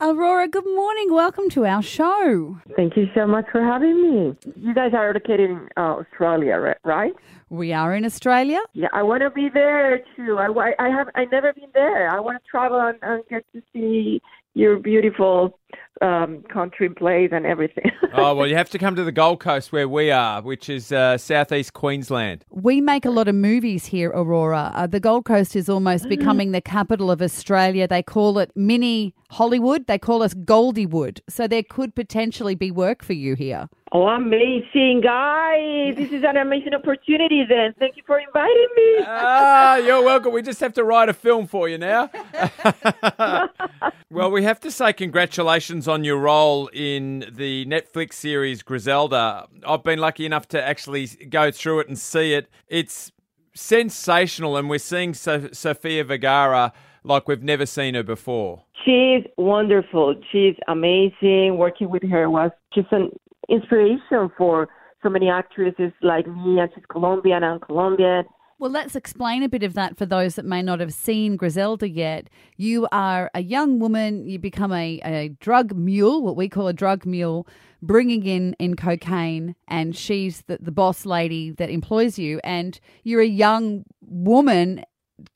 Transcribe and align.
Aurora, 0.00 0.46
good 0.46 0.64
morning. 0.64 1.12
Welcome 1.12 1.50
to 1.50 1.66
our 1.66 1.82
show. 1.82 2.56
Thank 2.76 2.96
you 2.96 3.08
so 3.16 3.26
much 3.26 3.46
for 3.50 3.60
having 3.60 4.00
me. 4.00 4.36
You 4.54 4.72
guys 4.72 4.92
are 4.94 5.12
located 5.12 5.50
in 5.50 5.68
uh, 5.76 5.96
Australia, 5.96 6.76
right? 6.84 7.12
We 7.50 7.72
are 7.72 7.96
in 7.96 8.04
Australia. 8.04 8.60
Yeah, 8.74 8.86
I 8.92 9.02
want 9.02 9.22
to 9.22 9.30
be 9.30 9.48
there 9.52 9.98
too. 10.14 10.38
I, 10.38 10.74
I 10.78 10.88
have 10.88 11.08
I 11.16 11.24
never 11.24 11.52
been 11.52 11.70
there. 11.74 12.08
I 12.10 12.20
want 12.20 12.40
to 12.40 12.48
travel 12.48 12.78
and, 12.78 12.96
and 13.02 13.24
get 13.28 13.44
to 13.52 13.60
see 13.72 14.22
your 14.54 14.78
beautiful 14.78 15.58
um, 16.02 16.42
country 16.52 16.88
place 16.88 17.30
and 17.32 17.44
everything. 17.46 17.90
oh 18.14 18.34
well, 18.34 18.46
you 18.46 18.56
have 18.56 18.70
to 18.70 18.78
come 18.78 18.94
to 18.96 19.04
the 19.04 19.12
Gold 19.12 19.40
Coast 19.40 19.72
where 19.72 19.88
we 19.88 20.10
are, 20.10 20.42
which 20.42 20.68
is 20.68 20.92
uh, 20.92 21.18
southeast 21.18 21.72
Queensland. 21.72 22.44
We 22.50 22.80
make 22.80 23.04
a 23.04 23.10
lot 23.10 23.28
of 23.28 23.34
movies 23.34 23.86
here, 23.86 24.10
Aurora. 24.10 24.72
Uh, 24.74 24.86
the 24.86 25.00
Gold 25.00 25.24
Coast 25.24 25.56
is 25.56 25.68
almost 25.68 26.04
Mm. 26.04 26.08
becoming 26.10 26.52
the 26.52 26.60
capital 26.60 27.10
of 27.10 27.20
Australia. 27.20 27.88
They 27.88 28.02
call 28.02 28.38
it 28.38 28.52
mini 28.54 29.14
Hollywood. 29.30 29.86
They 29.86 29.98
call 29.98 30.22
us 30.22 30.34
Goldiewood. 30.34 31.20
So 31.28 31.46
there 31.48 31.62
could 31.62 31.94
potentially 31.94 32.54
be 32.54 32.70
work 32.70 33.02
for 33.02 33.12
you 33.14 33.34
here. 33.34 33.68
oh, 33.92 34.06
amazing, 34.08 35.00
guys! 35.02 35.96
This 35.96 36.12
is 36.12 36.22
an 36.22 36.36
amazing 36.36 36.74
opportunity. 36.74 37.42
Then, 37.48 37.74
thank 37.78 37.96
you 37.96 38.02
for 38.06 38.18
inviting 38.20 38.68
me. 38.76 39.04
Ah, 39.06 39.76
you're 39.76 40.02
welcome. 40.02 40.32
We 40.34 40.42
just 40.42 40.60
have 40.60 40.74
to 40.74 40.84
write 40.84 41.08
a 41.08 41.14
film 41.14 41.46
for 41.46 41.68
you 41.70 41.78
now. 41.78 42.10
well, 44.10 44.30
we 44.30 44.42
have 44.44 44.58
to 44.60 44.70
say 44.70 44.92
congratulations 44.92 45.86
on 45.86 46.02
your 46.02 46.18
role 46.18 46.68
in 46.68 47.26
the 47.30 47.66
Netflix 47.66 48.14
series 48.14 48.62
Griselda. 48.62 49.46
I've 49.66 49.82
been 49.82 49.98
lucky 49.98 50.24
enough 50.24 50.48
to 50.48 50.62
actually 50.62 51.06
go 51.28 51.50
through 51.50 51.80
it 51.80 51.88
and 51.88 51.98
see 51.98 52.32
it. 52.32 52.48
It's 52.68 53.12
sensational, 53.54 54.56
and 54.56 54.70
we're 54.70 54.78
seeing 54.78 55.12
so- 55.12 55.48
Sofia 55.52 56.04
Vergara 56.04 56.72
like 57.04 57.28
we've 57.28 57.42
never 57.42 57.66
seen 57.66 57.94
her 57.94 58.02
before. 58.02 58.64
She's 58.84 59.24
wonderful. 59.36 60.14
She's 60.32 60.54
amazing. 60.68 61.58
Working 61.58 61.90
with 61.90 62.02
her 62.08 62.30
was 62.30 62.50
just 62.74 62.90
an 62.92 63.10
inspiration 63.48 64.30
for 64.36 64.68
so 65.02 65.08
many 65.08 65.28
actresses 65.28 65.92
like 66.02 66.26
me. 66.26 66.58
And 66.58 66.70
she's 66.74 66.84
Colombian 66.88 67.42
and 67.42 67.60
Colombian. 67.60 68.24
Well, 68.60 68.72
let's 68.72 68.96
explain 68.96 69.44
a 69.44 69.48
bit 69.48 69.62
of 69.62 69.74
that 69.74 69.96
for 69.96 70.04
those 70.04 70.34
that 70.34 70.44
may 70.44 70.62
not 70.62 70.80
have 70.80 70.92
seen 70.92 71.36
Griselda 71.36 71.88
yet. 71.88 72.28
You 72.56 72.88
are 72.90 73.30
a 73.32 73.40
young 73.40 73.78
woman, 73.78 74.26
you 74.26 74.40
become 74.40 74.72
a, 74.72 75.00
a 75.04 75.28
drug 75.40 75.76
mule, 75.76 76.22
what 76.22 76.34
we 76.34 76.48
call 76.48 76.66
a 76.66 76.72
drug 76.72 77.06
mule, 77.06 77.46
bringing 77.82 78.26
in, 78.26 78.56
in 78.58 78.74
cocaine, 78.74 79.54
and 79.68 79.96
she's 79.96 80.42
the, 80.42 80.58
the 80.60 80.72
boss 80.72 81.06
lady 81.06 81.52
that 81.52 81.70
employs 81.70 82.18
you. 82.18 82.40
And 82.42 82.80
you're 83.04 83.20
a 83.20 83.26
young 83.26 83.84
woman 84.00 84.84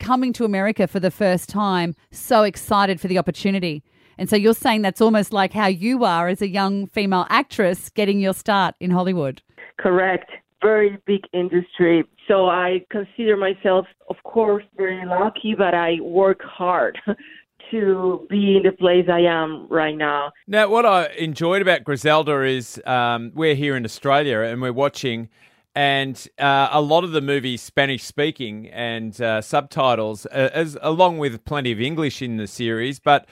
coming 0.00 0.32
to 0.32 0.44
America 0.44 0.88
for 0.88 0.98
the 0.98 1.12
first 1.12 1.48
time, 1.48 1.94
so 2.10 2.42
excited 2.42 3.00
for 3.00 3.06
the 3.06 3.18
opportunity. 3.18 3.84
And 4.18 4.28
so 4.28 4.34
you're 4.34 4.52
saying 4.52 4.82
that's 4.82 5.00
almost 5.00 5.32
like 5.32 5.52
how 5.52 5.68
you 5.68 6.02
are 6.02 6.26
as 6.26 6.42
a 6.42 6.48
young 6.48 6.88
female 6.88 7.26
actress 7.30 7.88
getting 7.88 8.18
your 8.18 8.34
start 8.34 8.74
in 8.80 8.90
Hollywood. 8.90 9.42
Correct. 9.78 10.28
Very 10.62 10.98
big 11.06 11.22
industry. 11.32 12.04
So 12.28 12.48
I 12.48 12.84
consider 12.90 13.36
myself, 13.36 13.86
of 14.08 14.16
course, 14.24 14.64
very 14.76 15.04
lucky, 15.04 15.54
but 15.56 15.74
I 15.74 15.98
work 16.00 16.40
hard 16.42 16.98
to 17.70 18.26
be 18.30 18.56
in 18.56 18.62
the 18.64 18.72
place 18.72 19.06
I 19.10 19.20
am 19.20 19.66
right 19.68 19.96
now. 19.96 20.32
Now, 20.46 20.68
what 20.68 20.86
I 20.86 21.06
enjoyed 21.18 21.62
about 21.62 21.84
Griselda 21.84 22.42
is 22.42 22.80
um, 22.86 23.32
we're 23.34 23.54
here 23.54 23.76
in 23.76 23.84
Australia 23.84 24.40
and 24.40 24.62
we're 24.62 24.72
watching, 24.72 25.28
and 25.74 26.28
uh, 26.38 26.68
a 26.70 26.80
lot 26.80 27.02
of 27.02 27.12
the 27.12 27.22
movie 27.22 27.56
Spanish 27.56 28.04
speaking 28.04 28.68
and 28.68 29.20
uh, 29.20 29.40
subtitles, 29.40 30.26
uh, 30.26 30.50
as 30.52 30.76
along 30.82 31.18
with 31.18 31.44
plenty 31.44 31.72
of 31.72 31.80
English 31.80 32.20
in 32.22 32.36
the 32.36 32.46
series, 32.46 33.00
but 33.00 33.26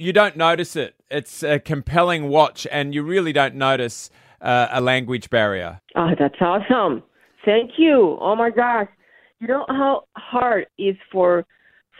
you 0.00 0.14
don't 0.14 0.34
notice 0.34 0.76
it. 0.76 0.94
It's 1.10 1.42
a 1.42 1.58
compelling 1.58 2.30
watch, 2.30 2.66
and 2.72 2.94
you 2.94 3.02
really 3.02 3.34
don't 3.34 3.54
notice 3.54 4.10
uh, 4.40 4.68
a 4.70 4.80
language 4.80 5.28
barrier. 5.28 5.82
Oh, 5.94 6.12
that's 6.18 6.40
awesome. 6.40 7.02
Thank 7.44 7.72
you. 7.76 8.16
Oh 8.18 8.34
my 8.34 8.48
gosh. 8.48 8.88
You 9.40 9.48
know 9.48 9.66
how 9.68 10.04
hard 10.16 10.66
it 10.78 10.82
is 10.82 10.96
for 11.12 11.44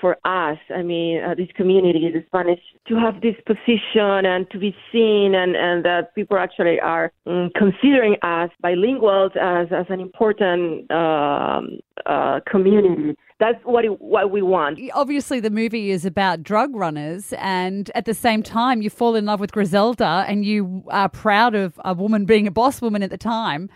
for 0.00 0.16
us, 0.24 0.58
I 0.74 0.82
mean, 0.82 1.22
uh, 1.22 1.34
this 1.34 1.48
community, 1.54 2.10
the 2.12 2.24
Spanish, 2.26 2.60
to 2.88 2.94
have 2.96 3.20
this 3.20 3.36
position 3.46 4.26
and 4.26 4.50
to 4.50 4.58
be 4.58 4.74
seen 4.90 5.34
and, 5.34 5.54
and 5.56 5.84
that 5.84 6.14
people 6.14 6.38
actually 6.38 6.80
are 6.80 7.12
mm, 7.26 7.50
considering 7.54 8.16
us 8.22 8.50
bilinguals 8.64 9.36
as, 9.36 9.68
as 9.72 9.86
an 9.88 10.00
important 10.00 10.90
um, 10.90 11.78
uh, 12.06 12.40
community. 12.50 13.14
That's 13.38 13.58
what, 13.64 13.84
it, 13.84 14.00
what 14.00 14.30
we 14.30 14.42
want. 14.42 14.78
obviously 14.92 15.40
the 15.40 15.50
movie 15.50 15.90
is 15.90 16.04
about 16.04 16.42
drug 16.42 16.74
runners 16.74 17.32
and 17.38 17.90
at 17.94 18.04
the 18.04 18.14
same 18.14 18.42
time 18.42 18.82
you 18.82 18.90
fall 18.90 19.14
in 19.14 19.24
love 19.24 19.40
with 19.40 19.52
Griselda 19.52 20.24
and 20.28 20.44
you 20.44 20.84
are 20.88 21.08
proud 21.08 21.54
of 21.54 21.80
a 21.84 21.94
woman 21.94 22.26
being 22.26 22.46
a 22.46 22.50
boss 22.50 22.82
woman 22.82 23.02
at 23.02 23.10
the 23.10 23.18
time 23.18 23.70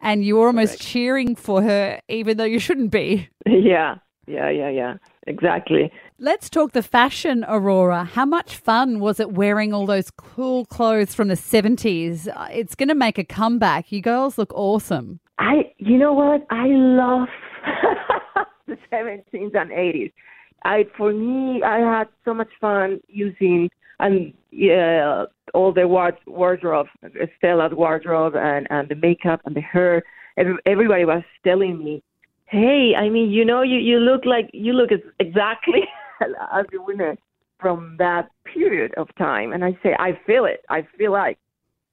and 0.00 0.24
you're 0.24 0.46
almost 0.46 0.80
cheering 0.80 1.34
for 1.34 1.62
her 1.62 2.00
even 2.08 2.36
though 2.36 2.44
you 2.44 2.58
shouldn't 2.58 2.90
be. 2.90 3.28
Yeah, 3.46 3.96
yeah, 4.26 4.50
yeah, 4.50 4.68
yeah. 4.68 4.94
Exactly. 5.26 5.90
Let's 6.18 6.48
talk 6.48 6.72
the 6.72 6.82
fashion, 6.82 7.44
Aurora. 7.48 8.04
How 8.04 8.24
much 8.24 8.56
fun 8.56 9.00
was 9.00 9.18
it 9.20 9.32
wearing 9.32 9.72
all 9.72 9.86
those 9.86 10.10
cool 10.10 10.64
clothes 10.66 11.14
from 11.14 11.28
the 11.28 11.34
70s? 11.34 12.28
Uh, 12.28 12.48
It's 12.50 12.74
going 12.74 12.88
to 12.88 12.94
make 12.94 13.18
a 13.18 13.24
comeback. 13.24 13.90
You 13.90 14.00
girls 14.00 14.38
look 14.38 14.52
awesome. 14.54 15.20
I, 15.38 15.72
you 15.78 15.98
know 15.98 16.12
what? 16.12 16.46
I 16.50 16.66
love 16.68 17.28
the 18.66 18.78
70s 18.92 19.54
and 19.54 19.70
80s. 19.70 20.12
I, 20.64 20.86
for 20.96 21.12
me, 21.12 21.62
I 21.62 21.78
had 21.78 22.08
so 22.24 22.34
much 22.34 22.50
fun 22.60 23.00
using 23.08 23.70
and 23.98 24.32
yeah, 24.50 25.24
all 25.54 25.72
the 25.72 25.86
ward- 25.88 26.18
wardrobe, 26.26 26.86
Stella's 27.38 27.72
wardrobe, 27.74 28.34
and 28.36 28.66
and 28.70 28.88
the 28.88 28.94
makeup 28.94 29.40
and 29.44 29.56
the 29.56 29.60
hair. 29.60 30.02
Everybody 30.36 31.04
was 31.06 31.22
telling 31.44 31.82
me, 31.82 32.02
"Hey, 32.46 32.94
I 32.96 33.08
mean, 33.08 33.30
you 33.30 33.44
know, 33.44 33.62
you 33.62 33.78
you 33.78 33.98
look 33.98 34.24
like 34.24 34.50
you 34.52 34.72
look 34.72 34.90
exactly 35.20 35.82
as 36.52 36.66
the 36.72 36.80
winner 36.80 37.16
from 37.58 37.96
that 37.98 38.28
period 38.44 38.94
of 38.96 39.08
time." 39.16 39.52
And 39.52 39.64
I 39.64 39.72
say, 39.82 39.94
"I 39.98 40.18
feel 40.26 40.44
it. 40.44 40.60
I 40.68 40.86
feel 40.96 41.12
like." 41.12 41.38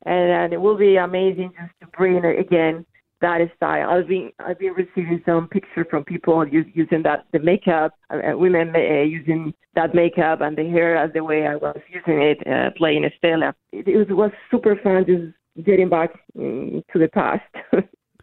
and, 0.05 0.29
and 0.31 0.53
it 0.53 0.61
will 0.61 0.77
be 0.77 0.97
amazing 0.97 1.51
just 1.59 1.73
to 1.81 1.87
bring 1.97 2.17
it 2.17 2.39
again 2.39 2.85
that 3.21 3.39
style. 3.55 3.89
I've 3.89 4.07
been 4.07 4.31
I've 4.39 4.59
been 4.59 4.73
receiving 4.73 5.21
some 5.25 5.47
pictures 5.47 5.87
from 5.89 6.03
people 6.03 6.45
use, 6.45 6.65
using 6.73 7.03
that 7.03 7.25
the 7.31 7.39
makeup, 7.39 7.93
uh, 8.09 8.33
uh, 8.33 8.37
women 8.37 8.73
uh, 8.75 9.03
using 9.03 9.53
that 9.75 9.95
makeup 9.95 10.41
and 10.41 10.57
the 10.57 10.69
hair 10.69 10.97
as 10.97 11.11
the 11.13 11.23
way 11.23 11.47
I 11.47 11.55
was 11.55 11.79
using 11.89 12.21
it 12.21 12.45
uh, 12.45 12.71
playing 12.77 13.05
Estella. 13.05 13.55
It, 13.71 13.87
it 13.87 13.95
was, 13.95 14.07
was 14.09 14.31
super 14.51 14.75
fun 14.83 15.05
just 15.07 15.65
getting 15.65 15.87
back 15.87 16.11
um, 16.37 16.83
to 16.91 16.99
the 16.99 17.07
past. 17.07 17.43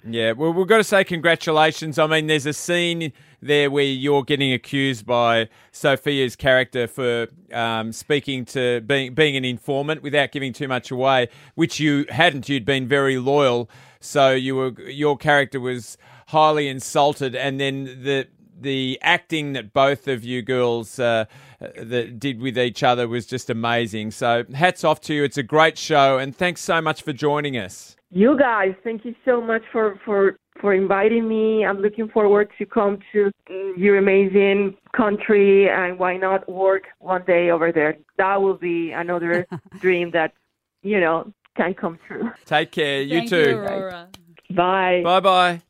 Yeah, 0.05 0.33
well, 0.33 0.53
we've 0.53 0.67
got 0.67 0.79
to 0.79 0.85
say 0.85 1.05
congratulations. 1.05 1.99
I 1.99 2.07
mean, 2.07 2.27
there's 2.27 2.47
a 2.47 2.53
scene 2.53 3.13
there 3.43 3.71
where 3.71 3.85
you're 3.85 4.23
getting 4.23 4.53
accused 4.53 5.05
by 5.05 5.49
Sofia's 5.73 6.37
character 6.37 6.87
for 6.87 7.29
um, 7.53 7.93
speaking 7.93 8.45
to 8.47 8.81
being 8.83 9.15
being 9.15 9.37
an 9.37 9.45
informant 9.45 10.03
without 10.03 10.33
giving 10.33 10.53
too 10.53 10.69
much 10.69 10.91
away, 10.91 11.29
which 11.55 11.81
you 11.81 12.07
hadn't. 12.09 12.49
You'd 12.49 12.65
been 12.65 12.89
very 12.89 13.19
loyal, 13.19 13.69
so 14.01 14.33
you 14.33 14.57
were 14.57 14.81
your 14.91 15.17
character 15.17 15.61
was 15.61 15.99
highly 16.29 16.69
insulted, 16.69 17.35
and 17.35 17.61
then 17.61 17.85
the 17.85 18.27
the 18.59 18.99
acting 19.03 19.53
that 19.55 19.73
both 19.73 20.09
of 20.09 20.25
you 20.25 20.43
girls 20.43 20.99
uh, 20.99 21.25
that 21.61 22.19
did 22.19 22.41
with 22.41 22.59
each 22.59 22.83
other 22.83 23.09
was 23.09 23.27
just 23.27 23.51
amazing. 23.51 24.11
So 24.13 24.45
hats 24.55 24.85
off 24.85 25.01
to 25.03 25.15
you. 25.15 25.25
It's 25.25 25.39
a 25.39 25.43
great 25.43 25.77
show, 25.77 26.19
and 26.19 26.35
thanks 26.35 26.63
so 26.63 26.81
much 26.81 27.03
for 27.03 27.13
joining 27.13 27.57
us. 27.57 27.97
You 28.11 28.39
guys, 28.39 28.75
thank 28.83 29.05
you 29.05 29.15
so 29.25 29.41
much 29.41 29.63
for 29.73 29.99
for 30.05 30.37
for 30.61 30.75
inviting 30.75 31.29
me. 31.29 31.65
I'm 31.65 31.79
looking 31.79 32.09
forward 32.09 32.51
to 32.59 32.67
come 32.67 32.99
to 33.13 33.31
your 33.77 33.99
amazing 33.99 34.77
country 34.97 35.69
and 35.71 35.99
why 35.99 36.17
not 36.17 36.49
work 36.49 36.85
one 36.99 37.25
day 37.25 37.51
over 37.51 37.73
there. 37.73 37.97
That 38.19 38.43
will 38.43 38.59
be 38.59 38.91
another 38.93 39.47
dream 39.81 40.11
that 40.13 40.33
you 40.83 41.01
know 41.01 41.33
can 41.57 41.75
come 41.75 41.99
true. 42.07 42.31
Take 42.45 42.73
care. 42.73 43.03
You 43.03 43.19
Thank 43.19 43.31
too. 43.31 43.61
Aurora. 43.63 44.09
Bye. 44.55 45.03
Bye 45.05 45.21
bye. 45.21 45.63